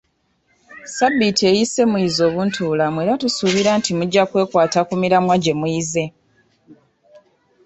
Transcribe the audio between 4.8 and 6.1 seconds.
ku miramwa gye muyize.